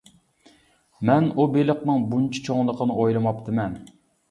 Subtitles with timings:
[1.09, 3.81] مەن ئۇ بېلىقنىڭ بۇنچە چوڭلۇقىنى ئويلىماپتىمەن.